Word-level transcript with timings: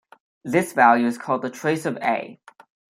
This 0.43 0.73
value 0.73 1.05
is 1.05 1.19
called 1.19 1.43
the 1.43 1.51
trace 1.51 1.85
of 1.85 1.95
"A". 1.97 2.41